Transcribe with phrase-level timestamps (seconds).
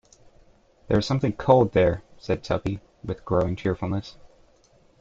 [0.87, 4.15] "There is something cold there," said Tuppy, with growing cheerfulness.